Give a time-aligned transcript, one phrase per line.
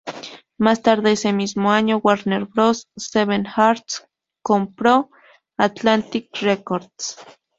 [0.57, 4.07] Más tarde ese mismo año, Warner Bros.-Seven Arts
[4.41, 5.11] compró
[5.59, 7.17] Atlantic Records.